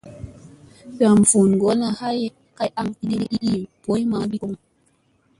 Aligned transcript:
Dam 0.99 1.17
vun 1.29 1.49
ŋgolla 1.57 1.89
aya 2.07 2.27
kay 2.57 2.69
a 2.79 2.81
viɗim 2.95 3.23
ii 3.49 3.67
boy 3.83 4.01
mamma 4.09 4.31
ki 4.31 4.37
komɓa. 4.41 4.61